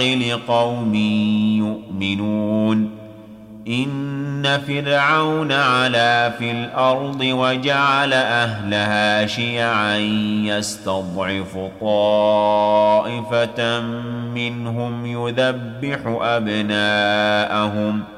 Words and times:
لقوم 0.00 0.94
يؤمنون 1.58 2.98
إن 3.68 4.58
فرعون 4.66 5.52
علا 5.52 6.30
في 6.30 6.50
الأرض 6.50 7.20
وجعل 7.20 8.12
أهلها 8.12 9.26
شيعا 9.26 9.96
يستضعف 10.46 11.58
طائفة 11.80 13.80
منهم 14.34 15.06
يذبح 15.06 15.98
أبناءهم 16.20 18.17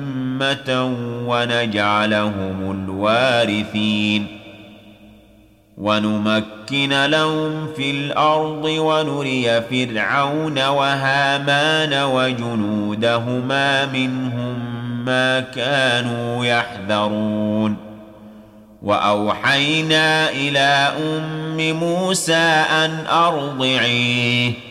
ونجعلهم 1.27 2.71
الوارثين 2.71 4.27
ونمكن 5.77 7.05
لهم 7.05 7.67
في 7.75 7.91
الأرض 7.91 8.65
ونري 8.65 9.61
فرعون 9.61 10.67
وهامان 10.67 12.03
وجنودهما 12.03 13.85
منهم 13.85 14.59
ما 15.05 15.39
كانوا 15.39 16.45
يحذرون 16.45 17.77
وأوحينا 18.81 20.29
إلى 20.29 20.93
أم 20.97 21.71
موسى 21.79 22.33
أن 22.71 23.05
أرضعيه 23.09 24.70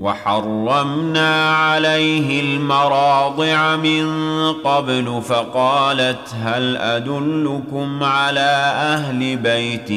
وحرمنا 0.00 1.50
عليه 1.56 2.40
المراضع 2.40 3.76
من 3.76 4.06
قبل 4.52 5.22
فقالت 5.28 6.34
هل 6.42 6.76
أدلكم 6.76 8.04
على 8.04 8.72
أهل 8.94 9.36
بيت 9.36 9.90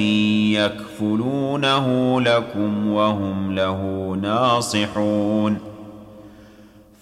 يكفلونه 0.60 2.22
لكم 2.22 2.92
وهم 2.92 3.56
له 3.56 3.82
ناصحون؟ 4.22 5.70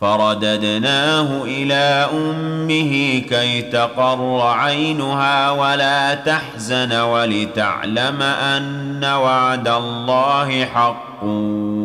فرددناه 0.02 1.44
إلى 1.44 2.07
أمه 2.13 3.19
كي 3.19 3.62
تقر 3.62 4.41
عينها 4.41 5.52
ولا 5.52 6.13
تحزن 6.13 6.94
ولتعلم 6.94 8.22
أن 8.22 9.03
وعد 9.03 9.68
الله 9.68 10.66
حق. 10.66 11.24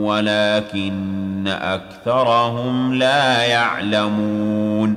ولكن 0.02 1.48
أكثرهم 1.48 2.94
لا 2.94 3.42
يعلمون. 3.42 4.96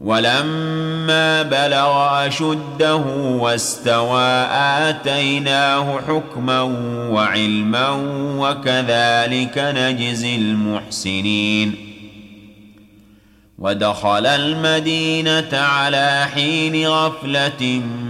ولما 0.00 1.42
بلغ 1.42 2.26
أشده 2.26 2.96
واستوى 3.16 4.46
آتيناه 4.52 6.00
حكما 6.08 6.62
وعلما 7.10 7.88
وكذلك 8.38 9.58
نجزي 9.58 10.36
المحسنين. 10.36 11.74
ودخل 13.58 14.26
المدينة 14.26 15.48
على 15.52 16.26
حين 16.34 16.86
غفلة 16.86 17.62
من 17.62 18.09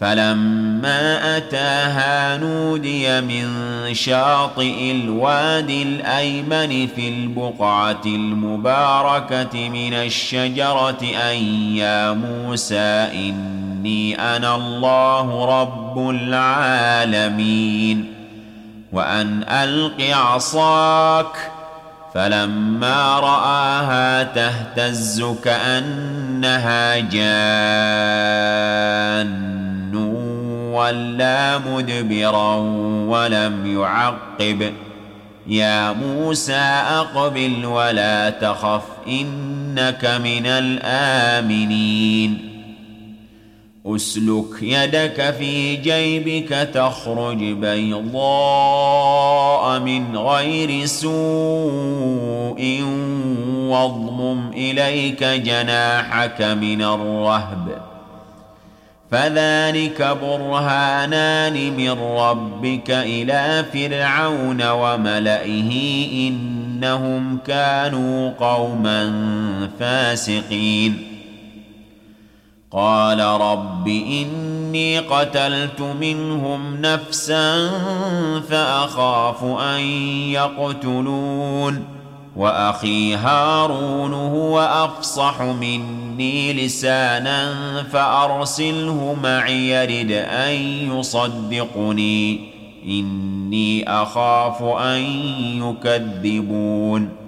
فلما 0.00 1.36
أتاها 1.36 2.36
نودي 2.36 3.20
من 3.20 3.48
شاطئ 3.94 4.90
الوادي 4.90 5.82
الأيمن 5.82 6.86
في 6.86 7.08
البقعة 7.08 8.02
المباركة 8.06 9.68
من 9.68 9.94
الشجرة 9.94 10.98
أن 11.30 11.36
يا 11.76 12.12
موسى 12.12 13.08
إني 13.14 14.36
أنا 14.36 14.56
الله 14.56 15.60
رب 15.60 16.10
العالمين. 16.10 18.12
وأن 18.92 19.44
ألق 19.48 20.16
عصاك. 20.16 21.50
فلما 22.14 23.20
رآها 23.20 24.22
تهتز 24.22 25.24
كأنها 25.44 26.98
جان. 26.98 29.47
ولى 30.78 31.60
مدبرا 31.66 32.54
ولم 33.08 33.80
يعقب. 33.80 34.72
يا 35.46 35.92
موسى 35.92 36.82
أقبل 37.00 37.66
ولا 37.66 38.30
تخف 38.30 38.82
إنك 39.06 40.04
من 40.04 40.46
الآمنين. 40.46 42.48
أسلك 43.86 44.62
يدك 44.62 45.34
في 45.38 45.76
جيبك 45.76 46.68
تخرج 46.74 47.36
بيضاء 47.36 48.18
من 49.80 50.16
غير 50.16 50.86
سوء 50.86 52.82
واضمم 53.68 54.50
إليك 54.52 55.24
جناحك 55.24 56.42
من 56.42 56.82
الرهب. 56.82 57.97
فذلك 59.10 60.18
برهانان 60.22 61.76
من 61.76 61.90
ربك 62.00 62.90
إلى 62.90 63.64
فرعون 63.72 64.68
وملئه 64.68 65.72
إنهم 66.28 67.38
كانوا 67.46 68.30
قوما 68.40 69.12
فاسقين. 69.80 71.04
قال 72.70 73.20
رب 73.20 73.88
إني 73.88 74.98
قتلت 74.98 75.80
منهم 75.80 76.80
نفسا 76.80 77.70
فأخاف 78.50 79.44
أن 79.44 79.80
يقتلون. 80.32 81.97
وأخي 82.38 83.14
هارون 83.14 84.14
هو 84.14 84.60
أفصح 84.60 85.42
مني 85.42 86.52
لسانا 86.52 87.54
فأرسله 87.92 89.16
معي 89.22 89.68
يرد 89.68 90.10
أن 90.12 90.54
يصدقني. 90.98 92.40
إني 92.86 93.90
أخاف 94.02 94.62
أن 94.62 95.00
يكذبون. 95.62 97.27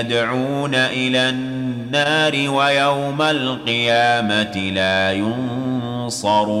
يدعون 0.00 0.74
إلى 0.74 1.28
النار 1.28 2.50
ويوم 2.50 3.22
القيامة 3.22 4.56
لا 4.56 5.12
ينصرون 5.12 6.58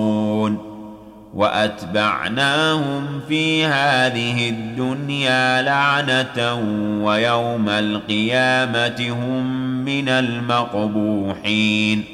وأتبعناهم 1.34 3.20
في 3.28 3.64
هذه 3.64 4.48
الدنيا 4.48 5.62
لعنة 5.62 6.54
ويوم 7.04 7.68
القيامة 7.68 9.08
هم 9.10 9.44
من 9.84 10.08
المقبوحين 10.08 12.04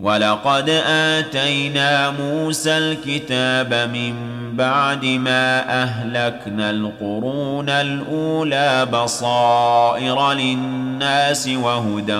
ولقد 0.00 0.68
آتينا 0.86 2.10
موسى 2.10 2.78
الكتاب 2.78 3.74
من 3.92 4.14
بعد 4.56 5.04
ما 5.04 5.82
أهلكنا 5.82 6.70
القرون 6.70 7.68
الأولى 7.68 8.86
بصائر 8.92 10.32
للناس 10.32 11.48
وهدى 11.48 12.16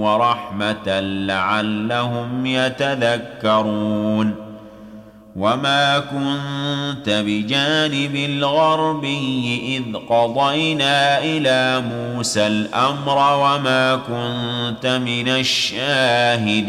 ورحمة 0.00 1.00
لعلهم 1.00 2.46
يتذكرون. 2.46 4.34
وما 5.36 5.98
كنت 5.98 7.08
بجانب 7.08 8.14
الغربي 8.16 9.76
إذ 9.76 9.96
قضينا 9.96 11.18
إلى 11.18 11.82
موسى 11.92 12.46
الأمر 12.46 13.16
وما 13.16 13.96
كنت 13.96 14.86
من 14.86 15.28
الشاهدين. 15.28 16.68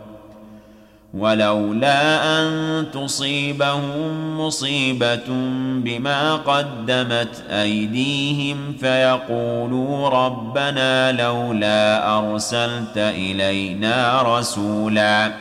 ولولا 1.13 2.23
أن 2.39 2.85
تصيبهم 2.93 4.39
مصيبة 4.39 5.27
بما 5.83 6.35
قدمت 6.35 7.43
أيديهم 7.49 8.73
فيقولوا 8.79 10.09
ربنا 10.09 11.11
لولا 11.11 12.17
أرسلت 12.17 12.97
إلينا 12.97 14.21
رسولا. 14.37 15.31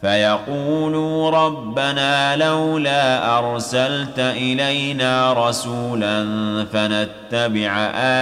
فيقولوا 0.00 1.30
ربنا 1.30 2.36
لولا 2.36 3.38
أرسلت 3.38 4.18
إلينا 4.18 5.32
رسولا 5.48 6.26
فنتبع 6.72 7.76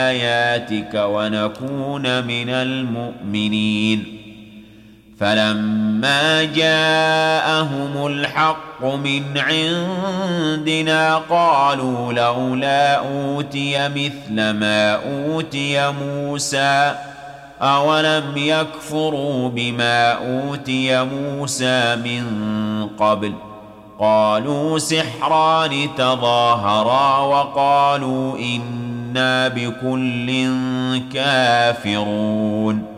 آياتك 0.08 0.94
ونكون 0.94 2.24
من 2.24 2.48
المؤمنين. 2.48 4.17
فلما 5.20 6.44
جاءهم 6.44 8.06
الحق 8.06 8.84
من 8.84 9.38
عندنا 9.38 11.16
قالوا 11.16 12.12
لولا 12.12 12.94
اوتي 12.96 13.88
مثل 13.88 14.34
ما 14.34 14.94
اوتي 14.94 15.92
موسى 16.02 16.94
أولم 17.62 18.32
يكفروا 18.36 19.48
بما 19.48 20.12
أوتي 20.12 21.04
موسى 21.04 21.96
من 21.96 22.24
قبل 22.98 23.34
قالوا 23.98 24.78
سحران 24.78 25.88
تظاهرا 25.96 27.18
وقالوا 27.18 28.38
إنا 28.38 29.48
بكل 29.48 30.48
كافرون 31.14 32.97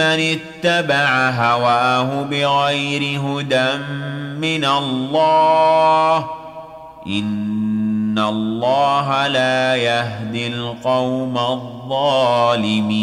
اتبع 0.00 1.30
هواه 1.30 2.22
بغير 2.22 3.20
هدى 3.20 3.76
من 4.38 4.64
الله 4.64 6.26
إن 7.06 8.18
الله 8.18 9.26
لا 9.26 9.76
يهدي 9.76 10.46
القوم 10.46 11.38
الظالمين 11.38 13.02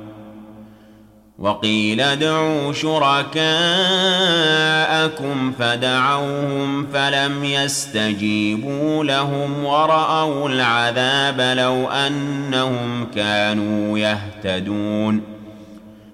وقيل 1.41 2.01
ادعوا 2.01 2.73
شركاءكم 2.73 3.41
فدعوهم 5.59 6.87
فلم 6.93 7.43
يستجيبوا 7.43 9.03
لهم 9.03 9.65
ورأوا 9.65 10.49
العذاب 10.49 11.57
لو 11.57 11.89
أنهم 11.89 13.07
كانوا 13.15 13.99
يهتدون 13.99 15.40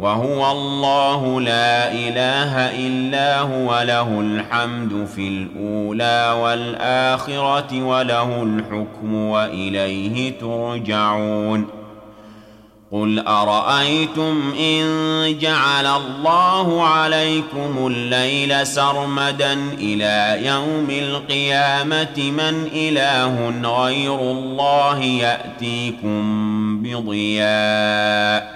وهو 0.00 0.52
الله 0.52 1.40
لا 1.40 1.92
إله 1.92 2.52
إلا 2.86 3.40
هو 3.40 3.82
له 3.82 4.20
الحمد 4.20 5.08
في 5.14 5.28
الأولى 5.28 6.36
والآخرة 6.42 7.82
وله 7.82 8.42
الحكم 8.42 9.14
وإليه 9.14 10.38
ترجعون. 10.38 11.66
قل 12.92 13.18
أرأيتم 13.18 14.54
إن 14.60 15.38
جعل 15.38 15.86
الله 15.86 16.86
عليكم 16.86 17.86
الليل 17.86 18.66
سرمدا 18.66 19.52
إلى 19.78 20.46
يوم 20.46 20.86
القيامة 20.90 22.30
من 22.30 22.68
إله 22.72 23.50
غير 23.84 24.20
الله 24.20 25.02
يأتيكم 25.02 26.22
بضياء. 26.82 28.55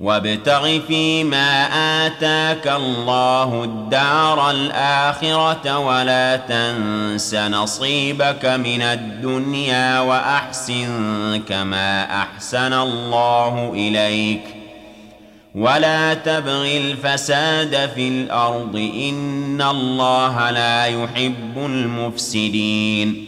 وابتغ 0.00 0.80
فيما 0.80 1.66
آتاك 2.06 2.68
الله 2.68 3.64
الدار 3.64 4.50
الآخرة 4.50 5.78
ولا 5.78 6.36
تنس 6.36 7.34
نصيبك 7.34 8.44
من 8.44 8.82
الدنيا 8.82 10.00
وأحسن 10.00 11.42
كما 11.48 12.22
أحسن 12.22 12.72
الله 12.72 13.72
إليك. 13.74 14.42
ولا 15.54 16.14
تبغ 16.14 16.66
الفساد 16.76 17.90
في 17.94 18.08
الأرض 18.08 18.76
إن 18.76 19.62
الله 19.62 20.50
لا 20.50 20.86
يحب 20.86 21.56
المفسدين. 21.56 23.27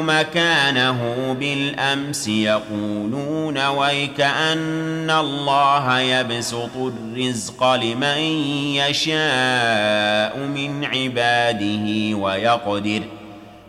مكانه 0.00 1.32
بالأمس 1.40 2.28
يقولون 2.28 3.66
ويكأن 3.66 5.10
الله 5.10 6.00
يبسط 6.00 6.76
الرزق 6.76 7.74
لمن 7.74 8.18
يشاء 8.74 10.38
من 10.38 10.84
عباده 10.84 12.16
ويقدر 12.16 13.02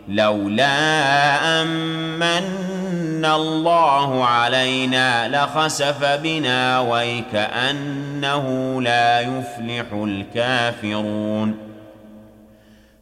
لولا 0.08 1.62
امن 1.62 3.24
الله 3.24 4.24
علينا 4.24 5.28
لخسف 5.28 6.04
بنا 6.04 6.80
ويكأنه 6.80 8.46
لا 8.82 9.20
يفلح 9.20 9.84
الكافرون 9.92 11.71